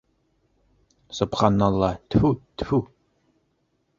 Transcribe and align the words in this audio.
Собханалла, 1.19 1.91
тфү, 2.13 2.31
тфү... 2.61 2.79